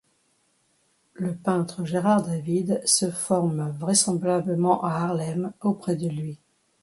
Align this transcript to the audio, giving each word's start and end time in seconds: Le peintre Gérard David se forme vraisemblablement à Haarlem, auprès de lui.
Le 1.13 1.35
peintre 1.35 1.85
Gérard 1.85 2.23
David 2.23 2.81
se 2.85 3.11
forme 3.11 3.69
vraisemblablement 3.77 4.83
à 4.83 4.93
Haarlem, 4.93 5.53
auprès 5.61 5.95
de 5.95 6.07
lui. 6.09 6.39